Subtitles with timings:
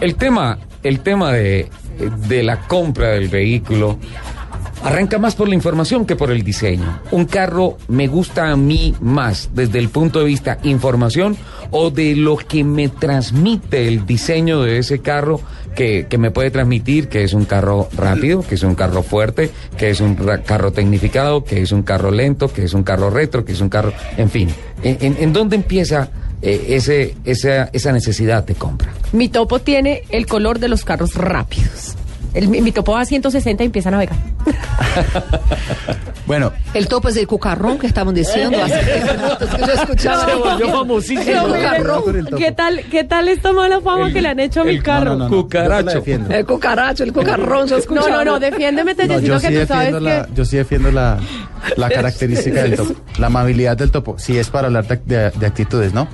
[0.00, 1.68] El tema, el tema de,
[2.28, 3.98] de la compra del vehículo
[4.82, 7.00] arranca más por la información que por el diseño.
[7.10, 11.36] Un carro me gusta a mí más desde el punto de vista información
[11.70, 15.40] o de lo que me transmite el diseño de ese carro
[15.74, 19.50] que, que me puede transmitir que es un carro rápido, que es un carro fuerte,
[19.78, 23.44] que es un carro tecnificado, que es un carro lento, que es un carro retro,
[23.44, 24.50] que es un carro, en fin.
[24.82, 26.10] ¿En, en- en dónde empieza
[26.42, 28.92] eh, ese, esa, esa necesidad de compra?
[29.12, 31.94] Mi topo tiene el color de los carros rápidos.
[32.34, 34.16] El- mi, mi topo va a 160 y empieza a navegar.
[36.26, 40.24] Bueno, El topo es el cucarrón que estaban diciendo hace 10 minutos que yo escuchaba.
[40.26, 41.54] Se volvió famosísimo.
[41.54, 42.26] El.
[42.36, 45.10] ¿Qué tal, ¿Qué tal esta mala fama que le han hecho a mi el- carro?
[45.10, 46.02] no, no, no, no, Cucaracho.
[46.02, 46.14] te.
[46.38, 48.08] El cucaracho, el cucarrón, se No, escuchaba.
[48.08, 50.32] no, no, defiéndeme, No, Tellecito, yo, que sí tú sabes defiendo la, que...
[50.34, 51.18] yo sí defiendo la,
[51.76, 55.46] la característica del topo, la amabilidad del topo, si es para hablar de, de- de
[55.46, 56.08] actitudes, ¿no?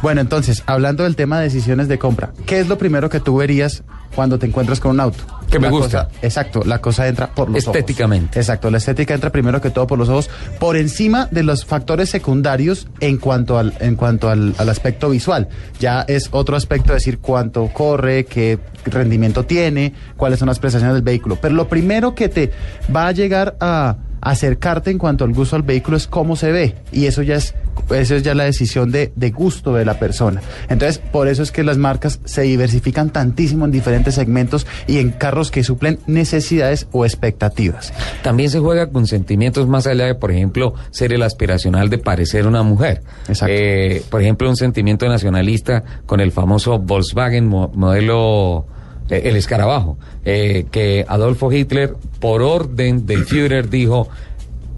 [0.00, 3.36] Bueno, entonces, hablando del tema de decisiones de compra, ¿qué es lo primero que tú
[3.38, 3.82] verías
[4.14, 5.24] cuando te encuentras con un auto?
[5.50, 6.04] Que me La gusta.
[6.06, 7.74] cosa- exacto, la cosa entra por los ojos.
[7.76, 8.38] Estéticamente.
[8.38, 12.10] Exacto, la estética entra primero que todo por los ojos, por encima de los factores
[12.10, 15.48] secundarios en cuanto al, en cuanto al, al aspecto visual.
[15.80, 21.02] Ya es otro aspecto decir cuánto corre, qué rendimiento tiene, cuáles son las prestaciones del
[21.02, 21.38] vehículo.
[21.40, 22.52] Pero lo primero que te
[22.94, 26.74] va a llegar a acercarte en cuanto al gusto al vehículo es cómo se ve.
[26.92, 27.54] Y eso ya es,
[27.90, 30.40] eso es ya la decisión de, de gusto de la persona.
[30.68, 35.10] Entonces, por eso es que las marcas se diversifican tantísimo en diferentes segmentos y en
[35.10, 37.92] carros que suplen necesidades o expectativas.
[38.22, 42.46] También se juega con sentimientos más allá de, por ejemplo, ser el aspiracional de parecer
[42.46, 43.02] una mujer.
[43.28, 43.46] Exacto.
[43.56, 48.66] Eh, por ejemplo, un sentimiento nacionalista con el famoso Volkswagen mo- modelo
[49.10, 54.08] eh, el escarabajo, eh, que Adolfo Hitler, por orden del Führer, dijo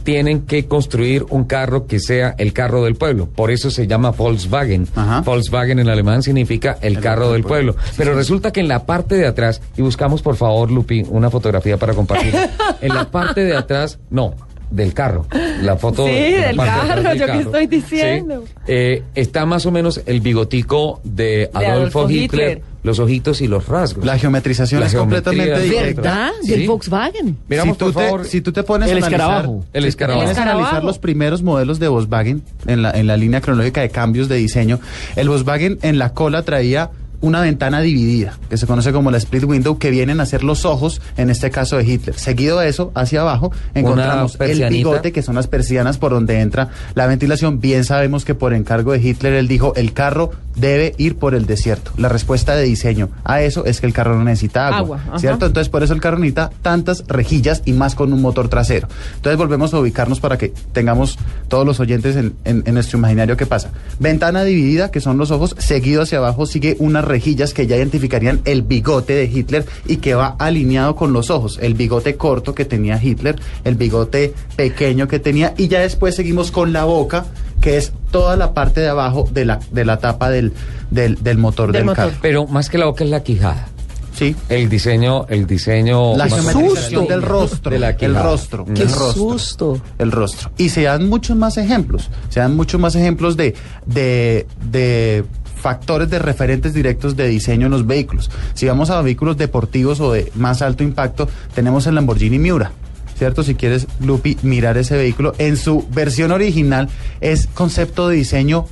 [0.03, 3.27] tienen que construir un carro que sea el carro del pueblo.
[3.27, 4.89] Por eso se llama Volkswagen.
[4.95, 5.21] Ajá.
[5.21, 7.77] Volkswagen en alemán significa el, carro del pueblo.
[7.97, 11.77] Pero resulta que en la parte de atrás, y buscamos por favor, Lupi, una fotografía
[11.77, 12.35] para compartir.
[12.81, 14.35] en la parte de atrás, no,
[14.71, 15.27] del carro.
[15.63, 18.45] La foto Sí, de del carro, ¿yo qué estoy diciendo?
[18.47, 18.53] Sí.
[18.69, 22.63] Eh, está más o menos el bigotico de Adolfo, Adolfo Hitler, Hitler.
[22.83, 24.05] los ojitos y los rasgos.
[24.05, 26.01] La geometrización La es completamente diferente.
[26.01, 26.31] ¿Verdad?
[26.43, 26.51] Sí.
[26.53, 27.37] Del Volkswagen.
[27.49, 29.65] Miramos, si, tú por te, favor, si tú te pones El a analizar, escarabajo.
[29.73, 30.25] El si te escarabajo.
[30.27, 33.81] pones a El analizar los primeros modelos de Volkswagen en la, en la línea cronológica
[33.81, 34.79] de cambios de diseño,
[35.17, 36.91] el Volkswagen en la cola traía
[37.21, 40.65] una ventana dividida, que se conoce como la split window, que vienen a ser los
[40.65, 42.19] ojos, en este caso de Hitler.
[42.19, 46.69] Seguido de eso, hacia abajo, encontramos el bigote, que son las persianas por donde entra
[46.95, 47.61] la ventilación.
[47.61, 51.47] Bien sabemos que por encargo de Hitler, él dijo, el carro debe ir por el
[51.47, 51.93] desierto.
[51.97, 55.19] La respuesta de diseño a eso es que el carro no necesita agua, Agua, ajá.
[55.19, 55.47] ¿cierto?
[55.47, 58.89] Entonces, por eso el carro necesita tantas rejillas y más con un motor trasero.
[59.17, 63.37] Entonces, volvemos a ubicarnos para que tengamos todos los oyentes en, en- en nuestro imaginario
[63.37, 63.71] qué pasa.
[63.99, 68.41] Ventana dividida, que son los ojos, seguido hacia abajo sigue unas rejillas que ya identificarían
[68.45, 71.59] el bigote de Hitler y que va alineado con los ojos.
[71.63, 76.51] El bigote corto que tenía Hitler, el bigote pequeño que tenía, y ya después seguimos
[76.51, 77.25] con la boca,
[77.61, 80.53] que es toda la parte de abajo de la, de la tapa del,
[80.91, 82.05] del, del motor Del del, motor.
[82.07, 82.19] carro.
[82.23, 83.69] Pero más que la boca es la quijada.
[84.15, 84.37] Sí.
[84.49, 86.17] El diseño, el diseño.
[86.17, 87.71] La geometrización del rostro.
[87.71, 88.67] De la el rostro.
[88.67, 88.77] Mm.
[88.77, 89.81] el rostro.
[89.99, 90.51] El rostro.
[90.59, 92.11] Y se dan muchos más ejemplos.
[92.29, 93.55] Se dan muchos más ejemplos de,
[93.87, 95.25] de, de
[95.57, 98.31] factores de referentes directos de diseño en los vehículos.
[98.55, 102.73] Si vamos a vehículos deportivos o de más alto impacto, tenemos el Lamborghini Miura.
[103.21, 103.43] ¿Cierto?
[103.43, 106.89] Si quieres, Lupi, mirar ese vehículo, en su versión original
[107.21, 108.65] es concepto de diseño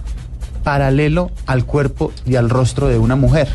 [0.64, 3.46] paralelo al cuerpo y al rostro de una mujer.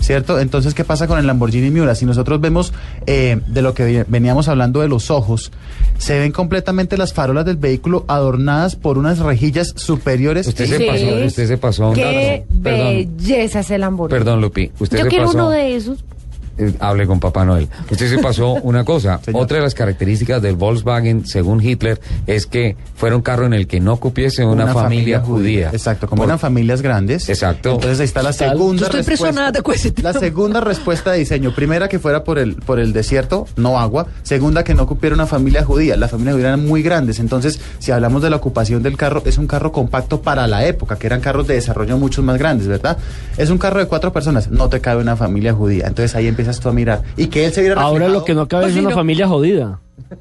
[0.00, 0.40] ¿Cierto?
[0.40, 1.94] Entonces, ¿qué pasa con el Lamborghini Miura?
[1.94, 2.72] Si nosotros vemos
[3.06, 5.52] eh, de lo que ve- veníamos hablando de los ojos,
[5.98, 10.48] se ven completamente las farolas del vehículo adornadas por unas rejillas superiores.
[10.48, 10.86] Usted se Sí.
[10.86, 12.44] pasó, usted se pasó Qué.
[12.64, 14.18] Perdón, belleza ese Lamborghini.
[14.18, 14.72] perdón, Lupi.
[14.80, 15.38] Usted Yo se quiero pasó.
[15.38, 16.04] uno de esos.
[16.58, 17.68] Eh, hable con Papá Noel.
[17.90, 19.20] Usted se pasó una cosa.
[19.24, 19.42] Señor.
[19.42, 23.66] Otra de las características del Volkswagen, según Hitler, es que fuera un carro en el
[23.66, 25.70] que no cupiese una, familia, judía.
[25.72, 27.28] Exacto, como Por- eran familias grandes.
[27.28, 27.74] Exacto.
[27.74, 29.26] Entonces ahí está la segunda Yo estoy respuesta.
[29.28, 30.12] impresionada con ese tema.
[30.12, 31.54] La segunda respuesta de diseño.
[31.54, 34.06] Primera que fuera por el, por el desierto, no agua.
[34.22, 35.96] Segunda que no cupiera una familia judía.
[35.96, 37.18] Las familias judías eran muy grandes.
[37.20, 40.96] Entonces, si hablamos de la ocupación del carro, es un carro compacto para la época,
[40.96, 42.98] que eran carros de desarrollo mucho más grandes, ¿verdad?
[43.36, 44.50] Es un carro de cuatro personas.
[44.50, 45.86] No te cabe una familia judía.
[45.86, 47.02] Entonces ahí empiezas tú a mirar.
[47.16, 48.90] Y que él se viera Ahora reflejado- lo que no cabe es Pues sí, una
[48.90, 48.96] no.
[48.96, 49.80] familia jodida.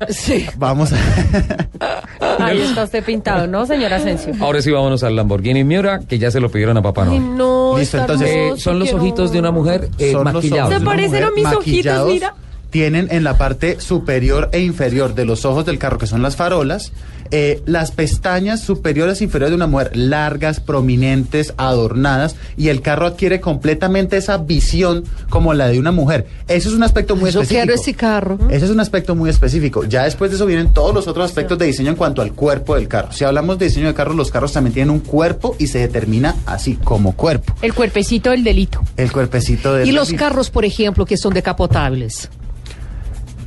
[0.10, 0.46] Sí.
[0.58, 0.98] Vamos a...
[2.40, 4.34] Ahí está usted pintado, ¿no, señor Asensio?
[4.42, 7.38] Ahora sí vámonos al Lamborghini Miura, que ya se lo pidieron a Papá Noel.
[7.38, 10.74] no, Listo, entonces, Eh, son los ojitos de una mujer eh, maquillados.
[10.74, 12.34] ¿Se parecen a mis ojitos, mira?
[12.70, 16.36] Tienen en la parte superior e inferior de los ojos del carro, que son las
[16.36, 16.92] farolas,
[17.32, 23.06] eh, las pestañas superiores e inferiores de una mujer largas, prominentes, adornadas, y el carro
[23.06, 26.26] adquiere completamente esa visión como la de una mujer.
[26.48, 27.66] Eso es un aspecto muy Yo específico.
[27.66, 28.40] quiero ese carro.
[28.50, 29.84] Ese es un aspecto muy específico.
[29.84, 32.76] Ya después de eso vienen todos los otros aspectos de diseño en cuanto al cuerpo
[32.76, 33.12] del carro.
[33.12, 36.36] Si hablamos de diseño de carros, los carros también tienen un cuerpo y se determina
[36.46, 37.54] así, como cuerpo.
[37.62, 38.82] El cuerpecito del delito.
[38.96, 40.24] El cuerpecito del Y los delito.
[40.24, 42.30] carros, por ejemplo, que son decapotables.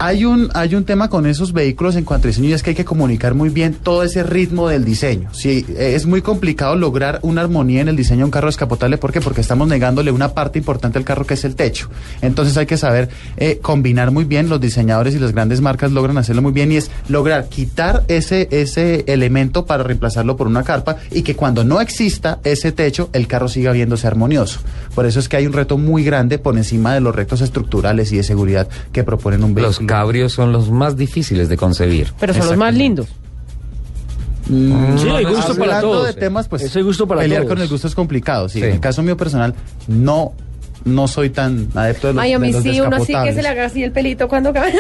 [0.02, 2.70] Hay un, hay un tema con esos vehículos en cuanto a diseño y es que
[2.70, 5.28] hay que comunicar muy bien todo ese ritmo del diseño.
[5.34, 8.96] Sí, es muy complicado lograr una armonía en el diseño de un carro descapotable.
[8.96, 9.20] ¿Por qué?
[9.20, 11.90] Porque estamos negándole una parte importante al carro que es el techo.
[12.22, 14.48] Entonces hay que saber eh, combinar muy bien.
[14.48, 18.48] Los diseñadores y las grandes marcas logran hacerlo muy bien y es lograr quitar ese,
[18.52, 23.26] ese elemento para reemplazarlo por una carpa y que cuando no exista ese techo, el
[23.26, 24.60] carro siga viéndose armonioso.
[24.94, 28.10] Por eso es que hay un reto muy grande por encima de los retos estructurales
[28.12, 29.89] y de seguridad que proponen un Los vehículo.
[29.90, 32.12] Cabrios son los más difíciles de concebir.
[32.18, 33.08] Pero son los más lindos.
[34.48, 36.06] Mm, Sí, hay gusto para hablando todos.
[36.06, 37.54] de temas, pues Eso hay gusto para pelear todos.
[37.54, 38.48] con el gusto es complicado.
[38.48, 38.58] Sí.
[38.58, 38.64] Sí.
[38.64, 39.54] En el caso mío personal,
[39.86, 40.32] no,
[40.84, 43.32] no soy tan adepto de los, Ay, a de mí los sí, uno sí que
[43.32, 44.74] se le haga así el pelito cuando cae.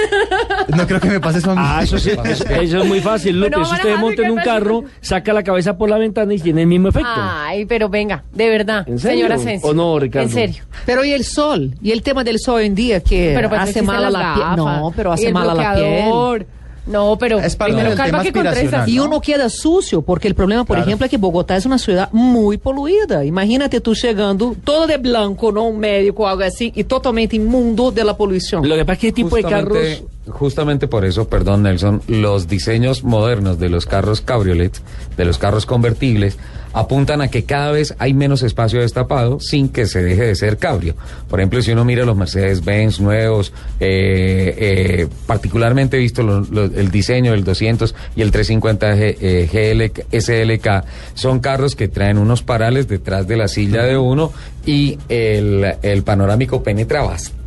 [0.76, 1.62] No creo que me pase eso a mí.
[1.64, 3.50] Ah, eso sí, eso, eso es muy fácil, Lupe.
[3.50, 6.62] Bueno, si usted monta en un carro, saca la cabeza por la ventana y tiene
[6.62, 7.08] el mismo efecto.
[7.12, 8.84] Ay, pero venga, de verdad.
[8.88, 9.18] ¿En serio?
[9.18, 9.70] Señora Asensio.
[9.70, 10.28] ¿O no, Ricardo?
[10.28, 10.62] En serio.
[10.86, 13.60] Pero y el sol, y el tema del sol hoy en día que Pero pues
[13.60, 14.46] hace mal a la piel.
[14.56, 16.46] No, pero hace mal a la piel.
[16.86, 18.88] No, pero Es parte primero del calma tema que con aspiracional.
[18.88, 19.04] Y ¿no?
[19.04, 20.88] uno queda sucio, porque el problema, por Claro.
[20.88, 23.24] ejemplo, es que Bogotá es una ciudad muy poluida.
[23.24, 25.64] Imagínate tú llegando todo de blanco, ¿no?
[25.64, 28.66] Un médico o algo así, y totalmente inmundo de la polución.
[28.68, 30.02] Lo que pasa es que tipo de carros...
[30.28, 34.72] Justamente- por eso, perdón Nelson, los diseños modernos de los carros cabriolet,
[35.16, 36.36] de los carros convertibles,
[36.72, 40.56] apuntan a que cada vez hay menos espacio destapado sin que se deje de ser
[40.58, 40.94] cabrio.
[41.28, 47.42] Por ejemplo, si uno mira los Mercedes-Benz nuevos, eh, eh, particularmente visto el diseño del
[47.42, 50.84] 200 y el 350 G- eh, GL, SLK,
[51.14, 54.32] son carros que traen unos parales detrás de la silla de uno
[54.64, 57.39] y el, el panorámico penetra bastante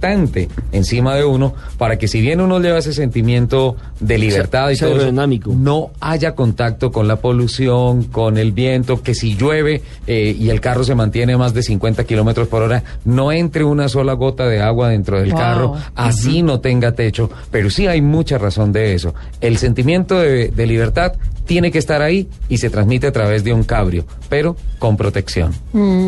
[0.71, 4.87] encima de uno para que si bien uno lleva ese sentimiento de libertad y sea
[4.87, 5.53] todo eso, aerodinámico.
[5.55, 10.59] no haya contacto con la polución, con el viento, que si llueve eh, y el
[10.61, 14.45] carro se mantiene a más de 50 kilómetros por hora, no entre una sola gota
[14.47, 15.39] de agua dentro del Wow.
[15.39, 17.29] carro, así no tenga techo.
[17.51, 19.13] Pero sí hay mucha razón de eso.
[19.41, 21.13] El sentimiento de, de libertad
[21.45, 25.51] tiene que estar ahí y se transmite a través de un cabrio, pero con protección.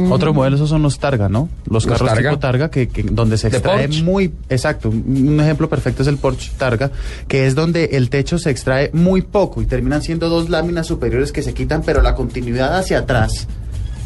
[0.09, 1.49] Otro modelo esos son los Targa, ¿no?
[1.65, 2.29] Los, Los carros Targa.
[2.29, 4.03] tipo Targa que, que- donde se De extrae Porsche.
[4.03, 4.89] muy exacto.
[4.89, 6.91] Un ejemplo perfecto es el Porsche Targa,
[7.27, 11.31] que es donde el techo se extrae muy poco y terminan siendo dos láminas superiores
[11.31, 13.47] que se quitan, pero la continuidad hacia atrás,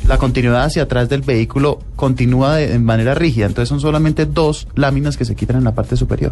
[0.08, 3.46] la continuidad hacia atrás del vehículo continúa de, de manera rígida.
[3.46, 6.32] Entonces son solamente dos láminas que se quitan en la parte superior.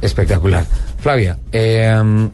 [0.00, 0.64] Espectacular.
[1.00, 2.30] Flavia, eh,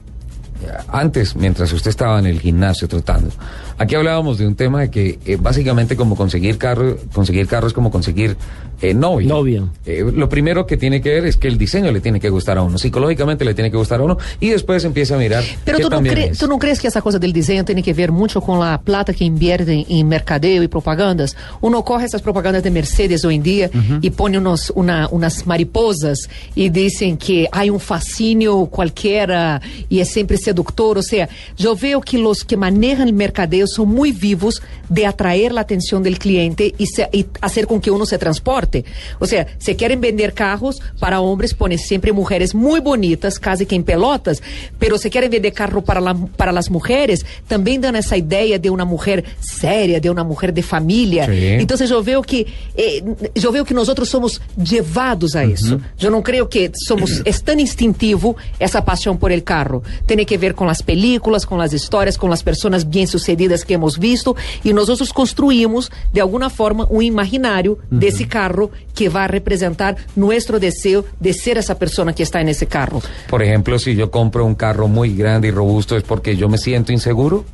[0.88, 3.30] antes, mientras usted estaba en el gimnasio trotando,
[3.78, 7.72] aquí hablábamos de un tema de que eh, básicamente como conseguir carro, conseguir carro es
[7.72, 8.36] como conseguir
[8.82, 9.28] eh, novia.
[9.28, 9.64] Novia.
[9.86, 12.58] Eh, lo primero que tiene que ver es que el diseño le tiene que gustar
[12.58, 15.42] a uno, psicológicamente le tiene que gustar a uno y después empieza a mirar.
[15.64, 16.38] Pero qué tú no, también cre- es.
[16.38, 19.12] tú no crees que esa cosa del diseño tiene que ver mucho con la plata
[19.14, 21.36] que invierten en mercadeo y propagandas?
[21.60, 23.70] Uno coge esas propagandas de Mercedes hoy en día
[24.02, 30.10] y pone unos, una- unas mariposas y dicen que hay un fascínio cualquiera y es
[30.10, 30.98] siempre seductor.
[30.98, 35.52] O sea, yo veo que los que manejan el mercadeo son muy vivos de atraer
[35.52, 38.84] la atención del cliente y, se- y hacer con que uno se transporte.
[39.18, 43.74] O sea, se quieren vender carros para hombres, ponen siempre mujeres muy bonitas, casi que
[43.76, 44.42] en pelotas,
[44.78, 48.70] pero se quieren vender carro para, la- para las mujeres, también dan esa idea de
[48.70, 51.26] una mujer seria, de una mujer de familia.
[51.26, 51.32] Sí.
[51.48, 53.02] Entonces yo veo que eh,
[53.34, 54.40] yo veo que nosotros somos
[54.74, 55.80] llevados a eso.
[55.98, 59.82] Yo no creo que somos es tan instintivo esa pasión por el carro.
[60.06, 63.74] Tiene que ver con las películas, con las historias, con las personas bien sucedidas que
[63.74, 69.24] hemos visto y nosotros construimos de alguna forma un imaginario de ese carro que va
[69.24, 73.02] a representar nuestro deseo de ser esa persona que está en ese carro.
[73.28, 76.58] Por ejemplo, si yo compro un carro muy grande y robusto, ¿es porque yo me
[76.58, 77.44] siento inseguro?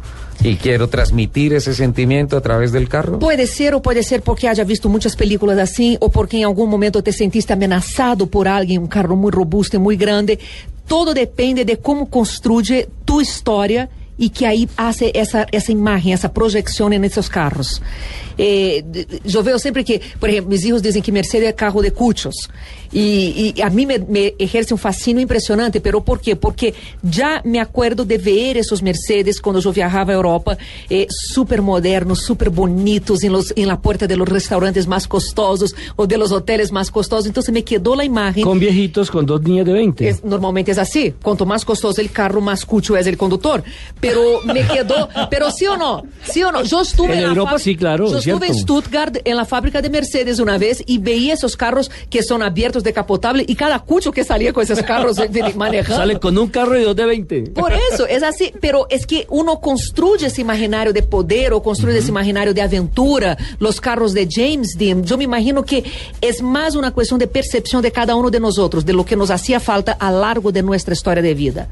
[0.42, 3.18] Y quiero transmitir ese sentimiento a través del carro.
[3.18, 6.70] Puede ser o puede ser porque haya visto muchas películas así o porque en algún
[6.70, 10.38] momento te sentiste amenazado por alguien, un carro muy robusto y muy grande.
[10.86, 13.90] Todo depende de cómo construye tu historia
[14.20, 17.80] y que ahí hace esa, esa imagen, esa proyección en esos carros.
[18.38, 18.84] Eh,
[19.24, 22.34] yo veo siempre que, por ejemplo, mis hijos dicen que Mercedes es carro de cuchos.
[22.92, 26.34] Y, y a mí me, me ejerce un fascino impresionante, pero ¿por qué?
[26.36, 30.58] Porque ya me acuerdo de ver esos Mercedes cuando yo viajaba a Europa,
[30.88, 35.74] eh, súper modernos, súper bonitos, en, los, en la puerta de los restaurantes más costosos
[35.96, 37.26] o de los hoteles más costosos.
[37.26, 38.42] Entonces me quedó la imagen.
[38.42, 40.08] Con viejitos, con dos niñas de 20.
[40.08, 41.14] Es- normalmente es así.
[41.22, 43.62] Cuanto más costoso el carro, más cucho es el conductor.
[44.00, 44.09] Pero
[44.44, 46.62] me quedó, pero sí o no, sí o no.
[46.64, 48.54] Yo estuve En la Europa fábrica- sí, claro, Yo es estuve en.
[48.54, 52.82] Stuttgart, en la fábrica de Mercedes una vez y veía esos carros que son abiertos,
[52.82, 55.96] decapotables y cada cucho que salía con esos carros eh, manejando.
[55.96, 57.42] Sale con un carro y dos de 20.
[57.50, 61.98] Por eso, es así, pero es que uno construye ese imaginario de poder o construye
[61.98, 65.04] ese imaginario de aventura, los carros de James Dean.
[65.04, 65.84] Yo me imagino que
[66.20, 69.30] es más una cuestión de percepción de cada uno de nosotros, de lo que nos
[69.30, 71.68] hacía falta a largo de nuestra historia de vida.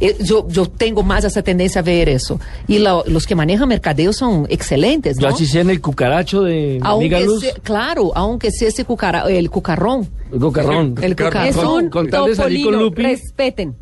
[0.00, 2.40] Eh, Yo, yo tengo más esa tendencia a ver eso.
[2.66, 5.34] Y lo- los que manejan mercadeo son excelentes, Yo ¿no?
[5.34, 7.40] así sé en el cucaracho de Aunque Luz.
[7.42, 10.08] sea, claro, aunque sea ese cucara, el cucarrón.
[10.32, 10.94] El cocarrón.
[11.02, 11.46] El cocarrón.
[11.48, 13.02] Es Con- un con tal de salir con Lupi.
[13.02, 13.76] respeten.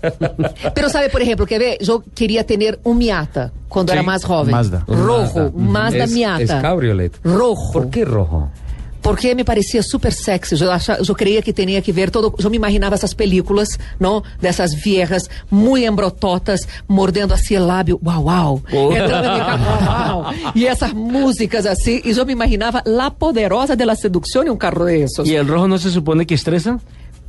[0.74, 4.24] Pero sabe, por ejemplo, que ve, yo quería tener un Miata cuando Sí, era más
[4.24, 4.50] joven.
[4.52, 4.84] Mazda.
[4.86, 5.52] Rojo, Mazda.
[5.54, 6.42] Mazda Es- Miata.
[6.42, 7.12] Es cabriolet.
[7.22, 7.72] Rojo.
[7.72, 8.48] ¿Por qué rojo?
[9.02, 10.56] Porque me parecía súper sexy.
[10.56, 12.34] Yo, acha- yo creía que tenía que ver todo.
[12.38, 14.22] Yo me imaginaba esas películas, ¿no?
[14.40, 17.98] De esas viejas muy embrototas, mordiendo así el labio.
[18.02, 18.62] Wow, wow.
[18.72, 18.92] Oh.
[18.96, 20.32] Entrando en mi carro, wow.
[20.54, 22.00] Y esas músicas así.
[22.04, 25.28] Y yo me imaginaba la poderosa de la seducción en un carro de esos.
[25.28, 26.78] ¿Y el rojo no se supone que estresa?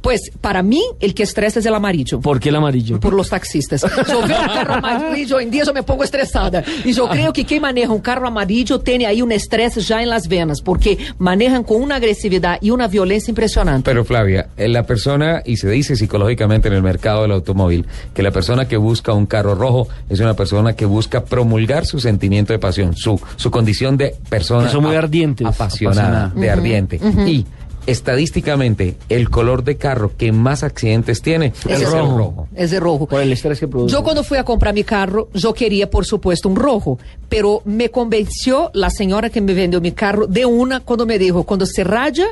[0.01, 2.21] Pues para mí, el que estresa es el amarillo.
[2.21, 2.99] ¿Por qué el amarillo?
[2.99, 3.81] por los taxistas.
[4.07, 6.63] Yo veo un carro amarillo, hoy en día yo me pongo estresada.
[6.85, 10.09] Y yo creo que quien maneja un carro amarillo tiene ahí un estrés ya en
[10.09, 13.83] las venas, porque manejan con una agresividad y una violencia impresionante.
[13.89, 18.23] Pero Flavia, eh, la persona, y se dice psicológicamente en el mercado del automóvil, que
[18.23, 22.53] la persona que busca un carro rojo es una persona que busca promulgar su sentimiento
[22.53, 25.45] de pasión, su, su condición de persona Que son muy ardientes.
[25.45, 26.41] apasionada, Apasionada.
[26.41, 26.99] de ardiente.
[27.27, 27.45] Y
[27.85, 32.17] estadísticamente, el color de carro que más accidentes tiene es, el rojo.
[32.17, 32.47] rojo.
[32.55, 33.07] Es de rojo.
[33.07, 33.93] Por el estrés que produce.
[33.93, 37.89] Yo cuando fui a comprar mi carro, yo quería, por supuesto, un rojo, pero me
[37.89, 41.83] convenció la señora que me vendió mi carro de una cuando me dijo, cuando se
[41.83, 42.27] raya,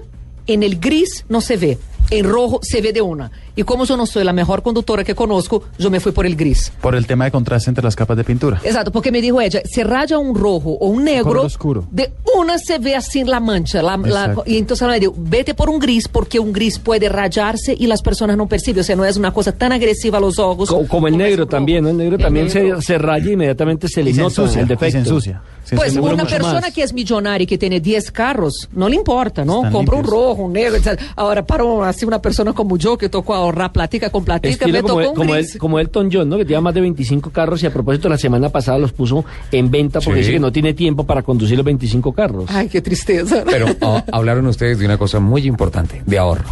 [0.45, 1.77] en el gris no se ve,
[2.09, 3.31] en rojo se ve de una.
[3.57, 6.35] Y como yo no soy la mejor conductora que conozco, yo me fui por el
[6.37, 6.71] gris.
[6.79, 8.61] Por el tema de contraste entre las capas de pintura.
[8.63, 11.85] Exacto, porque me dijo ella, se raya un rojo o un negro, oscuro.
[11.91, 13.81] de una se ve así la mancha.
[13.81, 17.09] la- la- y entonces ella me dijo, vete por un gris porque un gris puede
[17.09, 18.81] rayarse y las personas no perciben.
[18.81, 20.69] O sea, no es una cosa tan agresiva a los ojos.
[20.69, 21.89] Co- como el negro un también, ¿no?
[21.89, 22.79] El negro El también negro.
[22.79, 24.91] Se, se raya y inmediatamente se le nota ensucia, el y defecto.
[24.91, 25.41] se ensucia.
[25.63, 26.73] Se Pues una persona más.
[26.73, 29.57] que es millonaria y que tiene 10 carros, no le importa, ¿no?
[29.57, 30.21] Están Compra un limpios.
[30.27, 30.75] rojo, un negro.
[30.77, 30.97] etc.
[31.15, 34.71] Ahora, para un- así una persona como yo que tocó ahorrar platica con platica, Estilo
[34.73, 35.53] me como, tocó un como, gris.
[35.55, 36.37] el, como Elton John, ¿no?
[36.37, 39.69] Que lleva más de 25 carros y a propósito la semana pasada los puso en
[39.71, 40.27] venta porque Sí.
[40.27, 42.45] dice que no tiene tiempo para conducir los 25 carros.
[42.49, 43.43] Ay, qué tristeza.
[43.49, 46.45] Pero ah, hablaron ustedes de una cosa muy importante, de ahorro.